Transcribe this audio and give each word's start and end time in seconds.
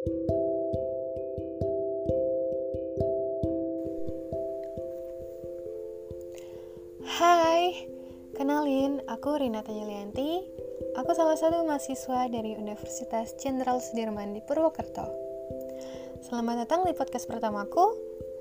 Hai, 0.00 0.08
kenalin, 8.32 9.04
aku 9.04 9.36
Rina 9.36 9.60
Tanyalianti. 9.60 10.40
Aku 10.96 11.12
salah 11.12 11.36
satu 11.36 11.68
mahasiswa 11.68 12.32
dari 12.32 12.56
Universitas 12.56 13.36
Jenderal 13.44 13.84
Sudirman 13.84 14.32
di 14.32 14.40
Purwokerto. 14.40 15.04
Selamat 16.24 16.64
datang 16.64 16.88
di 16.88 16.96
podcast 16.96 17.28
pertamaku, 17.28 17.92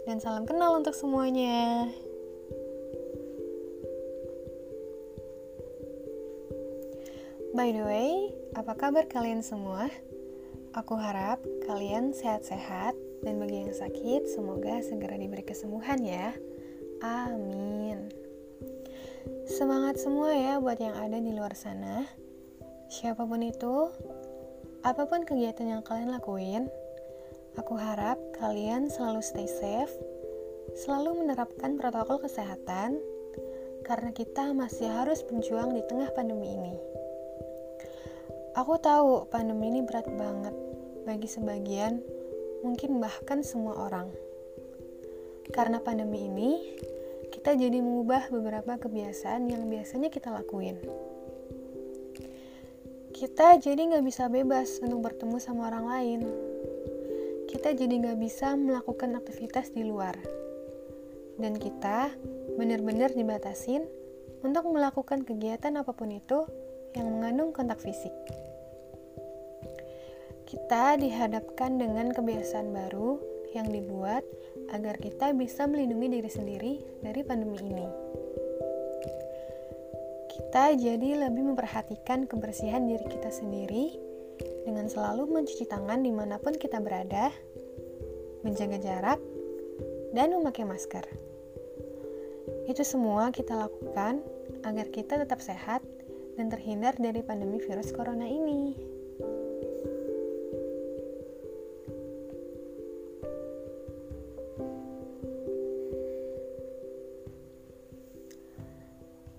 dan 0.08 0.24
salam 0.24 0.48
kenal 0.48 0.80
untuk 0.80 0.96
semuanya. 0.96 1.92
By 7.52 7.76
the 7.76 7.84
way, 7.84 8.32
apa 8.56 8.80
kabar 8.80 9.12
kalian 9.12 9.44
semua? 9.44 9.92
Aku 10.78 10.94
harap 10.94 11.42
kalian 11.66 12.14
sehat-sehat 12.14 12.94
dan 13.26 13.42
bagi 13.42 13.66
yang 13.66 13.74
sakit 13.74 14.30
semoga 14.30 14.78
segera 14.86 15.18
diberi 15.18 15.42
kesembuhan 15.42 15.98
ya. 16.06 16.30
Amin. 17.02 18.14
Semangat 19.50 19.98
semua 19.98 20.30
ya 20.30 20.62
buat 20.62 20.78
yang 20.78 20.94
ada 20.94 21.18
di 21.18 21.34
luar 21.34 21.58
sana. 21.58 22.06
Siapa 22.90 23.26
pun 23.26 23.42
itu, 23.42 23.90
apa 24.86 25.10
pun 25.10 25.26
kegiatan 25.26 25.66
yang 25.66 25.82
kalian 25.82 26.14
lakuin, 26.14 26.70
aku 27.58 27.74
harap 27.74 28.22
kalian 28.38 28.94
selalu 28.94 29.26
stay 29.26 29.50
safe, 29.50 29.94
selalu 30.78 31.26
menerapkan 31.26 31.82
protokol 31.82 32.22
kesehatan, 32.22 33.02
karena 33.90 34.14
kita 34.14 34.54
masih 34.54 34.86
harus 34.86 35.26
berjuang 35.26 35.74
di 35.74 35.82
tengah 35.90 36.14
pandemi 36.14 36.54
ini. 36.54 36.74
Aku 38.58 38.82
tahu 38.82 39.30
pandemi 39.30 39.70
ini 39.70 39.86
berat 39.86 40.10
banget 40.10 40.56
bagi 41.06 41.30
sebagian, 41.30 42.02
mungkin 42.66 42.98
bahkan 42.98 43.46
semua 43.46 43.78
orang. 43.86 44.10
Karena 45.54 45.78
pandemi 45.78 46.26
ini, 46.26 46.78
kita 47.30 47.54
jadi 47.54 47.78
mengubah 47.78 48.34
beberapa 48.34 48.82
kebiasaan 48.82 49.50
yang 49.54 49.70
biasanya 49.70 50.10
kita 50.10 50.34
lakuin. 50.34 50.82
Kita 53.14 53.58
jadi 53.62 53.78
nggak 53.78 54.06
bisa 54.06 54.26
bebas 54.34 54.82
untuk 54.82 55.06
bertemu 55.06 55.38
sama 55.38 55.70
orang 55.70 55.86
lain. 55.86 56.22
Kita 57.46 57.74
jadi 57.74 57.92
nggak 57.92 58.18
bisa 58.18 58.58
melakukan 58.58 59.14
aktivitas 59.14 59.74
di 59.74 59.86
luar. 59.86 60.18
Dan 61.38 61.54
kita 61.58 62.14
benar-benar 62.58 63.14
dibatasin 63.14 63.86
untuk 64.42 64.72
melakukan 64.72 65.22
kegiatan 65.28 65.76
apa 65.78 65.92
pun 65.92 66.12
itu 66.12 66.48
yang 66.98 67.08
mengandung 67.10 67.54
kontak 67.54 67.82
fisik 67.82 68.14
kita 70.50 70.98
dihadapkan 70.98 71.78
dengan 71.78 72.10
kebiasaan 72.10 72.74
baru 72.74 73.22
yang 73.54 73.70
dibuat 73.70 74.26
agar 74.74 74.98
kita 74.98 75.30
bisa 75.38 75.70
melindungi 75.70 76.18
diri 76.18 76.26
sendiri 76.30 76.74
dari 77.06 77.22
pandemi 77.22 77.62
ini. 77.62 77.86
Kita 80.26 80.74
jadi 80.74 81.30
lebih 81.30 81.54
memperhatikan 81.54 82.26
kebersihan 82.26 82.90
diri 82.90 83.06
kita 83.06 83.30
sendiri 83.30 83.94
dengan 84.66 84.90
selalu 84.90 85.30
mencuci 85.30 85.70
tangan 85.70 86.02
di 86.02 86.10
mana 86.10 86.42
pun 86.42 86.58
kita 86.58 86.82
berada, 86.82 87.30
menjaga 88.42 88.82
jarak, 88.82 89.22
dan 90.18 90.34
memakai 90.34 90.66
masker. 90.66 91.06
Itu 92.66 92.82
semua 92.82 93.30
kita 93.30 93.54
lakukan 93.54 94.26
agar 94.66 94.90
kita 94.90 95.22
tetap 95.22 95.46
sehat 95.46 95.86
dan 96.40 96.48
terhindar 96.48 96.96
dari 96.96 97.20
pandemi 97.20 97.60
virus 97.60 97.92
corona 97.92 98.24
ini. 98.24 98.72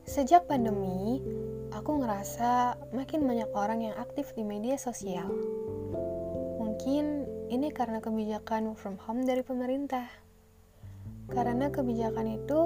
Sejak 0.05 0.45
pandemi, 0.45 1.25
aku 1.73 2.05
ngerasa 2.05 2.77
makin 2.93 3.25
banyak 3.25 3.49
orang 3.57 3.81
yang 3.81 3.97
aktif 3.97 4.37
di 4.37 4.45
media 4.45 4.77
sosial. 4.77 5.33
Mungkin 6.61 7.25
ini 7.49 7.73
karena 7.73 8.05
kebijakan 8.05 8.77
from 8.77 9.01
home 9.01 9.25
dari 9.25 9.41
pemerintah. 9.41 10.05
Karena 11.33 11.73
kebijakan 11.73 12.37
itu 12.37 12.61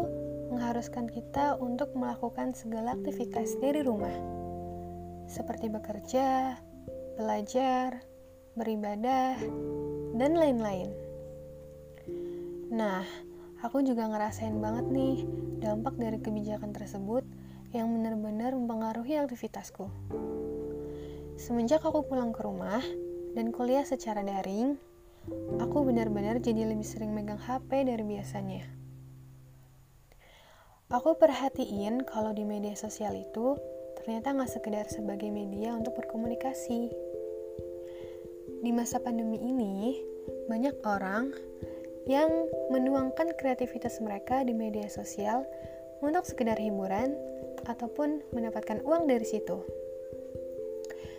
mengharuskan 0.50 1.09
kita 1.09 1.56
untuk 1.60 1.93
melakukan 1.97 2.53
segala 2.53 2.97
aktivitas 2.97 3.56
dari 3.62 3.81
rumah. 3.81 4.15
Seperti 5.31 5.71
bekerja, 5.72 6.59
belajar, 7.16 8.03
beribadah, 8.59 9.41
dan 10.16 10.32
lain-lain. 10.37 10.91
Nah, 12.75 13.06
Aku 13.65 13.81
juga 13.81 14.05
ngerasain 14.05 14.60
banget 14.60 14.93
nih 14.93 15.25
dampak 15.65 15.97
dari 15.97 16.21
kebijakan 16.21 16.76
tersebut 16.76 17.25
yang 17.72 17.88
benar-benar 17.97 18.53
mempengaruhi 18.53 19.16
aktivitasku. 19.16 19.88
Semenjak 21.41 21.81
aku 21.81 22.05
pulang 22.05 22.37
ke 22.37 22.44
rumah 22.44 22.84
dan 23.32 23.56
kuliah 23.56 23.88
secara 23.88 24.21
daring, 24.21 24.76
aku 25.56 25.81
benar-benar 25.81 26.44
jadi 26.44 26.69
lebih 26.69 26.84
sering 26.84 27.16
megang 27.16 27.41
HP 27.41 27.88
dari 27.88 28.05
biasanya. 28.05 28.84
Aku 30.94 31.19
perhatiin 31.19 32.06
kalau 32.06 32.31
di 32.31 32.47
media 32.47 32.78
sosial 32.78 33.19
itu 33.19 33.59
ternyata 33.99 34.31
nggak 34.31 34.47
sekedar 34.47 34.87
sebagai 34.87 35.27
media 35.27 35.75
untuk 35.75 35.99
berkomunikasi. 35.99 36.87
Di 38.62 38.71
masa 38.71 39.03
pandemi 39.03 39.43
ini, 39.43 39.99
banyak 40.47 40.78
orang 40.87 41.34
yang 42.06 42.31
menuangkan 42.71 43.34
kreativitas 43.34 43.99
mereka 43.99 44.47
di 44.47 44.55
media 44.55 44.87
sosial 44.87 45.43
untuk 45.99 46.22
sekedar 46.31 46.62
hiburan 46.62 47.11
ataupun 47.66 48.22
mendapatkan 48.31 48.78
uang 48.87 49.11
dari 49.11 49.26
situ. 49.26 49.66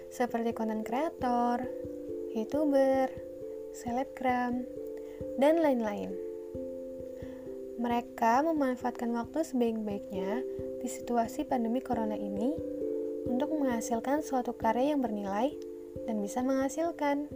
Seperti 0.08 0.56
konten 0.56 0.88
kreator, 0.88 1.60
youtuber, 2.32 3.12
selebgram, 3.76 4.64
dan 5.36 5.60
lain-lain. 5.60 6.25
Mereka 7.86 8.42
memanfaatkan 8.42 9.14
waktu 9.14 9.46
sebaik-baiknya 9.46 10.42
di 10.82 10.90
situasi 10.90 11.46
pandemi 11.46 11.86
corona 11.86 12.18
ini 12.18 12.50
untuk 13.30 13.54
menghasilkan 13.54 14.26
suatu 14.26 14.58
karya 14.58 14.98
yang 14.98 15.06
bernilai 15.06 15.54
dan 16.10 16.18
bisa 16.18 16.42
menghasilkan. 16.42 17.30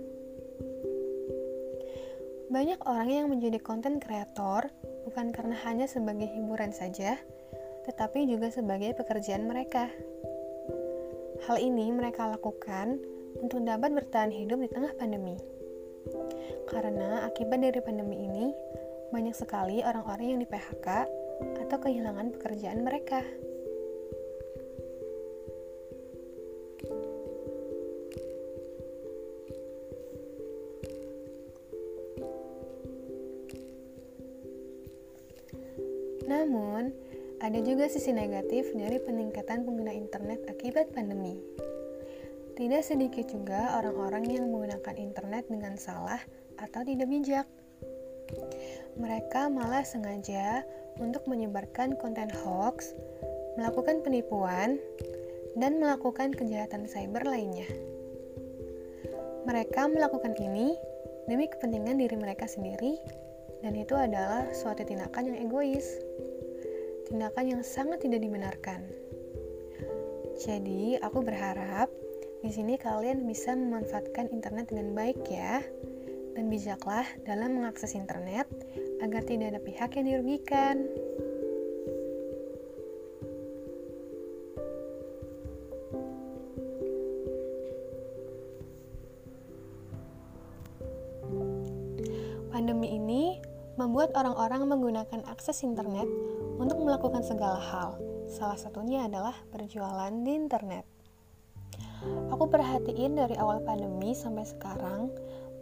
Banyak 2.49 2.81
orang 2.89 3.09
yang 3.13 3.27
menjadi 3.29 3.61
konten 3.61 4.01
kreator 4.01 4.73
bukan 5.05 5.29
karena 5.29 5.53
hanya 5.69 5.85
sebagai 5.85 6.25
hiburan 6.25 6.73
saja, 6.73 7.21
tetapi 7.85 8.25
juga 8.25 8.49
sebagai 8.49 8.97
pekerjaan 8.97 9.45
mereka. 9.45 9.85
Hal 11.45 11.61
ini 11.61 11.93
mereka 11.93 12.25
lakukan 12.25 12.97
untuk 13.37 13.61
dapat 13.61 13.93
bertahan 13.93 14.33
hidup 14.33 14.65
di 14.65 14.69
tengah 14.73 14.97
pandemi. 14.97 15.37
Karena 16.65 17.29
akibat 17.29 17.61
dari 17.61 17.77
pandemi 17.85 18.17
ini, 18.25 18.45
banyak 19.09 19.33
sekali 19.33 19.81
orang-orang 19.81 20.37
yang 20.37 20.39
di 20.41 20.47
PHK 20.47 20.87
atau 21.65 21.77
kehilangan 21.81 22.33
pekerjaan 22.37 22.85
mereka. 22.85 23.25
Namun, 36.29 36.93
ada 37.41 37.59
juga 37.65 37.89
sisi 37.89 38.13
negatif 38.13 38.69
dari 38.77 39.01
peningkatan 39.01 39.65
pengguna 39.65 39.89
internet 39.89 40.45
akibat 40.45 40.93
pandemi. 40.93 41.41
Tidak 42.53 42.83
sedikit 42.85 43.25
juga 43.31 43.79
orang-orang 43.81 44.29
yang 44.29 44.45
menggunakan 44.51 44.95
internet 44.99 45.49
dengan 45.49 45.73
salah 45.79 46.21
atau 46.61 46.85
tidak 46.85 47.09
bijak. 47.09 47.47
Mereka 48.99 49.47
malah 49.47 49.85
sengaja 49.85 50.65
untuk 50.99 51.25
menyebarkan 51.25 51.95
konten 51.97 52.27
hoax, 52.43 52.93
melakukan 53.55 54.03
penipuan, 54.03 54.77
dan 55.55 55.79
melakukan 55.79 56.35
kejahatan 56.35 56.85
cyber 56.85 57.23
lainnya. 57.25 57.67
Mereka 59.47 59.89
melakukan 59.89 60.35
ini 60.37 60.75
demi 61.25 61.47
kepentingan 61.47 61.97
diri 61.97 62.15
mereka 62.19 62.45
sendiri, 62.45 62.99
dan 63.63 63.75
itu 63.75 63.95
adalah 63.95 64.47
suatu 64.51 64.83
tindakan 64.83 65.31
yang 65.33 65.37
egois 65.47 65.99
tindakan 67.09 67.57
yang 67.57 67.61
sangat 67.65 68.05
tidak 68.05 68.21
dibenarkan. 68.21 68.85
Jadi, 70.39 70.95
aku 71.01 71.25
berharap 71.25 71.89
di 72.45 72.53
sini 72.53 72.79
kalian 72.79 73.25
bisa 73.27 73.57
memanfaatkan 73.57 74.31
internet 74.31 74.71
dengan 74.71 74.93
baik 74.95 75.19
ya. 75.27 75.59
Dan 76.39 76.47
bijaklah 76.47 77.03
dalam 77.27 77.59
mengakses 77.59 77.99
internet 77.99 78.47
agar 79.03 79.27
tidak 79.27 79.51
ada 79.51 79.59
pihak 79.59 79.91
yang 79.99 80.07
dirugikan. 80.07 80.87
Pandemi 92.55 92.95
ini 92.95 93.43
membuat 93.75 94.15
orang-orang 94.15 94.63
menggunakan 94.63 95.27
akses 95.27 95.67
internet 95.67 96.07
untuk 96.55 96.79
melakukan 96.79 97.19
segala 97.27 97.59
hal. 97.59 97.99
Salah 98.31 98.55
satunya 98.55 99.11
adalah 99.11 99.35
berjualan 99.51 100.15
di 100.23 100.39
internet. 100.39 100.87
Aku 102.31 102.47
perhatiin 102.47 103.19
dari 103.19 103.35
awal 103.35 103.59
pandemi 103.59 104.15
sampai 104.15 104.47
sekarang, 104.47 105.11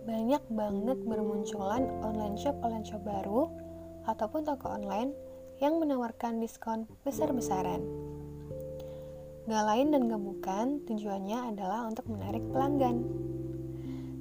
banyak 0.08 0.40
banget 0.48 0.98
bermunculan 1.04 1.84
online 2.00 2.40
shop 2.40 2.56
online 2.64 2.88
shop 2.88 3.04
baru 3.04 3.52
ataupun 4.08 4.48
toko 4.48 4.72
online 4.72 5.12
yang 5.60 5.84
menawarkan 5.84 6.40
diskon 6.40 6.88
besar-besaran. 7.04 7.84
Gak 9.52 9.64
lain 9.68 9.92
dan 9.92 10.08
gak 10.08 10.24
bukan 10.24 10.80
tujuannya 10.88 11.52
adalah 11.52 11.92
untuk 11.92 12.08
menarik 12.08 12.44
pelanggan. 12.56 13.04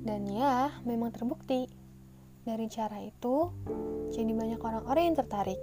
Dan 0.03 0.27
ya, 0.27 0.75
memang 0.83 1.15
terbukti 1.15 1.71
dari 2.47 2.67
cara 2.71 3.03
itu, 3.03 3.50
jadi 4.15 4.31
banyak 4.31 4.62
orang-orang 4.62 5.11
yang 5.11 5.19
tertarik. 5.19 5.59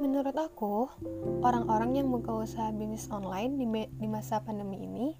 Menurut 0.00 0.32
aku, 0.36 0.88
orang-orang 1.44 2.00
yang 2.00 2.08
buka 2.08 2.32
usaha 2.32 2.72
bisnis 2.72 3.12
online 3.12 3.60
di, 3.60 3.66
di 3.92 4.08
masa 4.08 4.40
pandemi 4.40 4.80
ini 4.80 5.12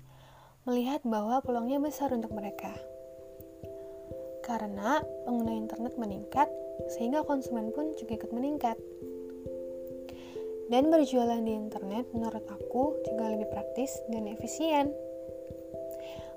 melihat 0.64 1.04
bahwa 1.04 1.40
peluangnya 1.44 1.80
besar 1.80 2.12
untuk 2.12 2.32
mereka. 2.32 2.72
Karena 4.44 5.00
pengguna 5.24 5.52
internet 5.56 5.96
meningkat, 5.96 6.48
sehingga 6.96 7.24
konsumen 7.24 7.72
pun 7.72 7.96
juga 7.96 8.20
ikut 8.20 8.32
meningkat. 8.32 8.76
Dan 10.68 10.88
berjualan 10.88 11.40
di 11.44 11.52
internet 11.52 12.08
menurut 12.16 12.44
aku 12.48 12.96
juga 13.04 13.32
lebih 13.32 13.48
praktis 13.52 13.92
dan 14.08 14.24
efisien 14.28 14.88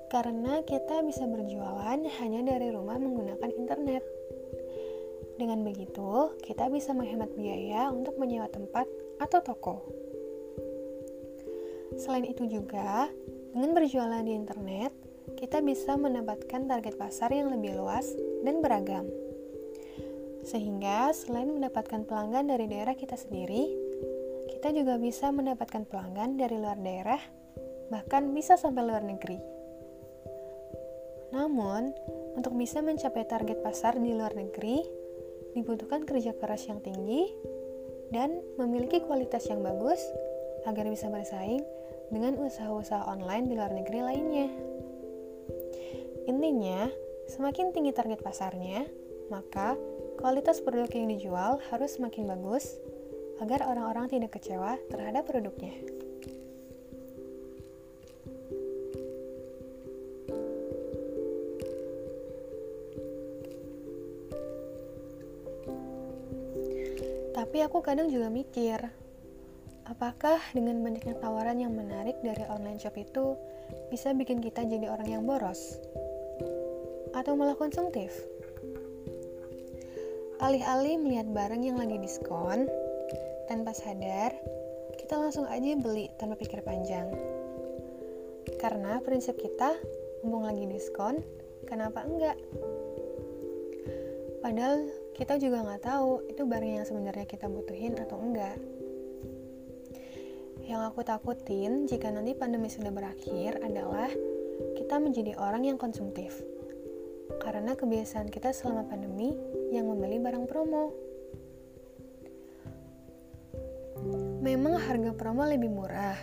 karena 0.08 0.64
kita 0.64 1.04
bisa 1.04 1.28
berjualan 1.28 2.00
hanya 2.00 2.40
dari 2.40 2.72
rumah 2.72 2.96
menggunakan 2.96 3.52
internet. 3.52 4.00
Dengan 5.36 5.62
begitu, 5.62 6.32
kita 6.42 6.72
bisa 6.72 6.96
menghemat 6.96 7.30
biaya 7.36 7.92
untuk 7.92 8.16
menyewa 8.16 8.48
tempat 8.48 8.88
atau 9.20 9.38
toko. 9.44 9.76
Selain 12.00 12.24
itu 12.24 12.48
juga, 12.48 13.12
dengan 13.58 13.74
berjualan 13.74 14.22
di 14.22 14.38
internet, 14.38 14.94
kita 15.34 15.58
bisa 15.66 15.98
mendapatkan 15.98 16.70
target 16.70 16.94
pasar 16.94 17.34
yang 17.34 17.50
lebih 17.50 17.74
luas 17.74 18.06
dan 18.46 18.62
beragam. 18.62 19.02
Sehingga 20.46 21.10
selain 21.10 21.50
mendapatkan 21.50 22.06
pelanggan 22.06 22.46
dari 22.46 22.70
daerah 22.70 22.94
kita 22.94 23.18
sendiri, 23.18 23.66
kita 24.54 24.70
juga 24.70 24.94
bisa 25.02 25.34
mendapatkan 25.34 25.90
pelanggan 25.90 26.38
dari 26.38 26.54
luar 26.54 26.78
daerah, 26.78 27.18
bahkan 27.90 28.30
bisa 28.30 28.54
sampai 28.54 28.86
luar 28.86 29.02
negeri. 29.02 29.42
Namun, 31.34 31.90
untuk 32.38 32.54
bisa 32.54 32.78
mencapai 32.78 33.26
target 33.26 33.58
pasar 33.58 33.98
di 33.98 34.14
luar 34.14 34.38
negeri, 34.38 34.86
dibutuhkan 35.58 36.06
kerja 36.06 36.30
keras 36.38 36.70
yang 36.70 36.78
tinggi 36.78 37.26
dan 38.14 38.38
memiliki 38.54 39.02
kualitas 39.02 39.50
yang 39.50 39.66
bagus 39.66 39.98
agar 40.62 40.86
bisa 40.86 41.10
bersaing 41.10 41.66
dengan 42.08 42.40
usaha-usaha 42.40 43.08
online 43.08 43.48
di 43.48 43.54
luar 43.56 43.72
negeri 43.72 44.00
lainnya. 44.00 44.48
Intinya, 46.28 46.88
semakin 47.28 47.72
tinggi 47.72 47.92
target 47.92 48.20
pasarnya, 48.20 48.84
maka 49.32 49.76
kualitas 50.20 50.60
produk 50.60 50.88
yang 50.92 51.08
dijual 51.12 51.60
harus 51.72 51.96
semakin 51.96 52.28
bagus 52.28 52.76
agar 53.40 53.64
orang-orang 53.64 54.10
tidak 54.10 54.36
kecewa 54.36 54.76
terhadap 54.90 55.24
produknya. 55.28 55.72
Tapi 67.38 67.64
aku 67.64 67.78
kadang 67.80 68.10
juga 68.10 68.28
mikir, 68.28 68.82
apakah 69.88 70.36
dengan 70.52 70.84
banyaknya 70.84 71.16
tawaran 71.16 71.58
yang 71.58 71.72
menarik 71.72 72.20
dari 72.20 72.44
online 72.52 72.76
shop 72.76 72.94
itu 73.00 73.34
bisa 73.88 74.12
bikin 74.12 74.44
kita 74.44 74.64
jadi 74.68 74.92
orang 74.92 75.08
yang 75.08 75.22
boros? 75.24 75.80
Atau 77.16 77.34
malah 77.34 77.56
konsumtif? 77.56 78.12
Alih-alih 80.38 81.02
melihat 81.02 81.26
barang 81.32 81.62
yang 81.64 81.80
lagi 81.80 81.98
diskon, 81.98 82.70
tanpa 83.50 83.74
sadar, 83.74 84.30
kita 85.00 85.18
langsung 85.18 85.48
aja 85.48 85.74
beli 85.74 86.12
tanpa 86.20 86.38
pikir 86.38 86.62
panjang. 86.62 87.10
Karena 88.60 89.02
prinsip 89.02 89.34
kita, 89.40 89.74
mumpung 90.22 90.46
lagi 90.46 90.68
diskon, 90.70 91.24
kenapa 91.66 92.06
enggak? 92.06 92.38
Padahal 94.38 94.86
kita 95.18 95.42
juga 95.42 95.66
nggak 95.66 95.82
tahu 95.82 96.22
itu 96.30 96.46
barang 96.46 96.72
yang 96.78 96.86
sebenarnya 96.86 97.26
kita 97.26 97.50
butuhin 97.50 97.98
atau 97.98 98.22
enggak. 98.22 98.54
Yang 100.68 100.92
aku 100.92 101.00
takutin 101.00 101.88
jika 101.88 102.12
nanti 102.12 102.36
pandemi 102.36 102.68
sudah 102.68 102.92
berakhir 102.92 103.56
adalah 103.64 104.12
kita 104.76 105.00
menjadi 105.00 105.32
orang 105.40 105.64
yang 105.64 105.80
konsumtif. 105.80 106.36
Karena 107.40 107.72
kebiasaan 107.72 108.28
kita 108.28 108.52
selama 108.52 108.84
pandemi 108.84 109.32
yang 109.72 109.88
membeli 109.88 110.20
barang 110.20 110.44
promo. 110.44 110.92
Memang 114.44 114.76
harga 114.76 115.16
promo 115.16 115.48
lebih 115.48 115.72
murah. 115.72 116.20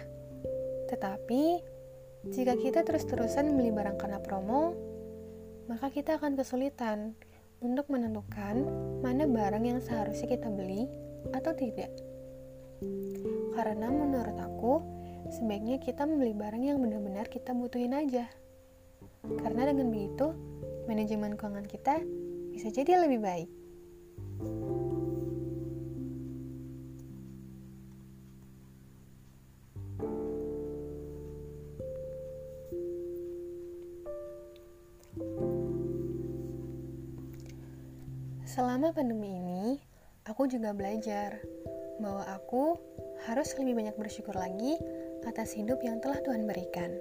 Tetapi 0.94 1.44
jika 2.30 2.54
kita 2.54 2.86
terus-terusan 2.86 3.50
membeli 3.50 3.74
barang 3.74 3.98
karena 3.98 4.22
promo, 4.22 4.78
maka 5.66 5.90
kita 5.90 6.22
akan 6.22 6.38
kesulitan 6.38 7.18
untuk 7.66 7.90
menentukan 7.90 8.62
mana 9.02 9.26
barang 9.26 9.66
yang 9.66 9.82
seharusnya 9.82 10.38
kita 10.38 10.54
beli 10.54 10.86
atau 11.34 11.50
tidak. 11.58 11.90
Karena 13.56 13.88
menurut 13.88 14.36
aku, 14.36 14.84
sebaiknya 15.32 15.80
kita 15.80 16.04
membeli 16.04 16.36
barang 16.36 16.60
yang 16.60 16.84
benar-benar 16.84 17.32
kita 17.32 17.56
butuhin 17.56 17.96
aja. 17.96 18.28
Karena 19.24 19.72
dengan 19.72 19.96
begitu, 19.96 20.36
manajemen 20.92 21.40
keuangan 21.40 21.64
kita 21.64 22.04
bisa 22.52 22.68
jadi 22.68 23.08
lebih 23.08 23.24
baik. 23.24 23.50
Selama 38.44 38.92
pandemi 38.92 39.36
ini, 39.36 39.80
aku 40.28 40.48
juga 40.48 40.72
belajar 40.72 41.40
bahwa 42.00 42.24
aku 42.28 42.80
harus 43.24 43.56
lebih 43.56 43.80
banyak 43.80 43.96
bersyukur 43.96 44.36
lagi 44.36 44.76
atas 45.26 45.56
hidup 45.56 45.80
yang 45.82 46.04
telah 46.04 46.20
Tuhan 46.22 46.44
berikan. 46.44 46.92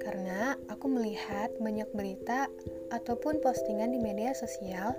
Karena 0.00 0.56
aku 0.72 0.88
melihat 0.88 1.52
banyak 1.60 1.90
berita 1.92 2.48
ataupun 2.88 3.42
postingan 3.44 3.92
di 3.92 4.00
media 4.00 4.32
sosial 4.32 4.96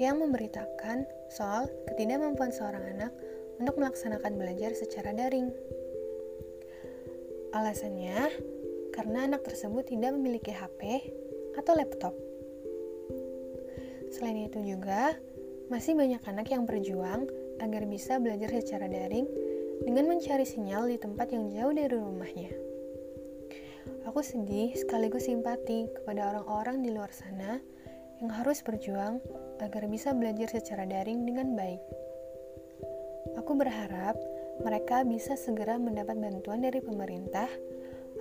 yang 0.00 0.24
memberitakan 0.24 1.04
soal 1.28 1.68
ketidakmampuan 1.90 2.48
seorang 2.48 2.80
anak 2.96 3.12
untuk 3.60 3.76
melaksanakan 3.76 4.40
belajar 4.40 4.72
secara 4.72 5.12
daring. 5.12 5.52
Alasannya, 7.52 8.32
karena 8.96 9.28
anak 9.28 9.44
tersebut 9.44 9.92
tidak 9.92 10.16
memiliki 10.16 10.56
HP 10.56 11.12
atau 11.60 11.76
laptop. 11.76 12.16
Selain 14.08 14.48
itu 14.48 14.60
juga, 14.64 15.12
masih 15.68 15.92
banyak 15.92 16.20
anak 16.24 16.48
yang 16.48 16.64
berjuang 16.64 17.28
agar 17.62 17.86
bisa 17.86 18.18
belajar 18.18 18.50
secara 18.50 18.90
daring 18.90 19.24
dengan 19.86 20.10
mencari 20.10 20.42
sinyal 20.42 20.90
di 20.90 20.98
tempat 20.98 21.30
yang 21.30 21.46
jauh 21.48 21.70
dari 21.70 21.94
rumahnya. 21.94 22.52
Aku 24.10 24.20
sedih 24.22 24.74
sekaligus 24.74 25.30
simpati 25.30 25.86
kepada 25.90 26.34
orang-orang 26.34 26.82
di 26.82 26.90
luar 26.90 27.14
sana 27.14 27.62
yang 28.18 28.30
harus 28.30 28.62
berjuang 28.62 29.22
agar 29.62 29.86
bisa 29.86 30.10
belajar 30.14 30.50
secara 30.50 30.86
daring 30.86 31.22
dengan 31.22 31.54
baik. 31.54 31.82
Aku 33.38 33.54
berharap 33.54 34.18
mereka 34.62 35.02
bisa 35.06 35.38
segera 35.38 35.78
mendapat 35.78 36.18
bantuan 36.18 36.62
dari 36.62 36.78
pemerintah 36.82 37.48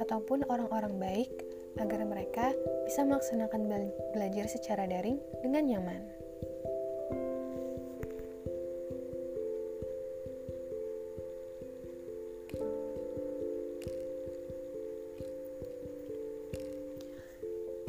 ataupun 0.02 0.46
orang-orang 0.50 0.98
baik 0.98 1.30
agar 1.78 2.02
mereka 2.06 2.54
bisa 2.86 3.06
melaksanakan 3.06 3.92
belajar 4.16 4.46
secara 4.50 4.90
daring 4.90 5.22
dengan 5.46 5.66
nyaman. 5.66 6.21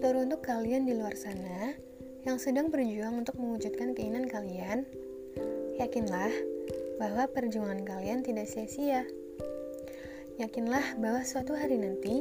Teruntuk 0.03 0.43
kalian 0.43 0.83
di 0.83 0.99
luar 0.99 1.15
sana 1.15 1.79
yang 2.27 2.35
sedang 2.35 2.75
berjuang 2.75 3.23
untuk 3.23 3.39
mewujudkan 3.39 3.95
keinginan 3.95 4.27
kalian, 4.27 4.83
yakinlah 5.79 6.35
bahwa 6.99 7.31
perjuangan 7.31 7.87
kalian 7.87 8.27
tidak 8.27 8.51
sia-sia. 8.51 9.07
Yakinlah 10.43 10.99
bahwa 10.99 11.23
suatu 11.23 11.55
hari 11.55 11.79
nanti 11.79 12.19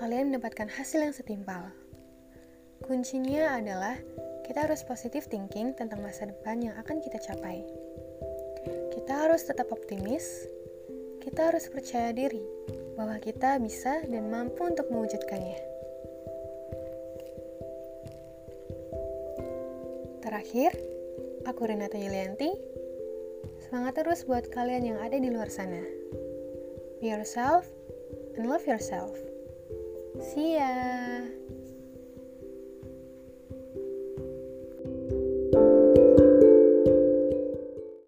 kalian 0.00 0.32
mendapatkan 0.32 0.72
hasil 0.72 1.04
yang 1.04 1.12
setimpal. 1.12 1.68
Kuncinya 2.88 3.52
adalah 3.52 4.00
kita 4.48 4.64
harus 4.64 4.80
positive 4.80 5.28
thinking 5.28 5.76
tentang 5.76 6.00
masa 6.00 6.24
depan 6.24 6.64
yang 6.64 6.72
akan 6.80 7.04
kita 7.04 7.20
capai. 7.20 7.60
Kita 8.96 9.28
harus 9.28 9.44
tetap 9.44 9.68
optimis, 9.68 10.48
kita 11.20 11.52
harus 11.52 11.68
percaya 11.68 12.16
diri 12.16 12.40
bahwa 12.96 13.20
kita 13.20 13.60
bisa 13.60 14.00
dan 14.08 14.32
mampu 14.32 14.64
untuk 14.64 14.88
mewujudkannya. 14.88 15.69
Terakhir, 20.30 20.70
aku 21.42 21.66
Renata 21.66 21.98
Yulianti. 21.98 22.54
Semangat 23.66 23.98
terus 23.98 24.22
buat 24.22 24.46
kalian 24.54 24.94
yang 24.94 24.98
ada 25.02 25.18
di 25.18 25.26
luar 25.26 25.50
sana. 25.50 25.82
Be 27.02 27.10
yourself 27.10 27.66
and 28.38 28.46
love 28.46 28.62
yourself. 28.62 29.10
See 30.22 30.54
ya. 30.54 30.70